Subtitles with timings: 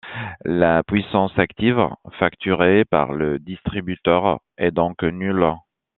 [0.45, 5.53] La puissance active, facturée par le distributeur, est donc nulle.